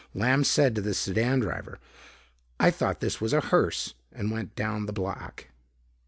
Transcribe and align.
Lamb 0.15 0.43
said 0.43 0.73
to 0.73 0.81
the 0.81 0.95
sedan 0.95 1.41
driver, 1.41 1.77
"I 2.59 2.71
thought 2.71 3.01
this 3.01 3.21
was 3.21 3.33
a 3.33 3.39
hearse" 3.39 3.93
and 4.11 4.31
went 4.31 4.55
down 4.55 4.87
the 4.87 4.93
block. 4.93 5.45